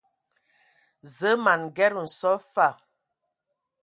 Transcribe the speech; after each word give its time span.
Zǝə 1.15 1.31
ma 1.43 1.53
n 1.57 1.61
Nged 1.65 1.93
nso 2.03 2.31
fa. 2.53 2.69